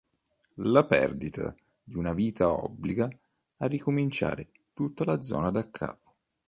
La 0.63 0.83
perdita 0.83 1.53
di 1.83 1.95
una 1.95 2.13
vita 2.15 2.51
obbliga 2.51 3.07
a 3.57 3.67
ricominciare 3.67 4.47
tutta 4.73 5.03
la 5.05 5.21
zona 5.21 5.51
da 5.51 5.69
capo. 5.69 6.15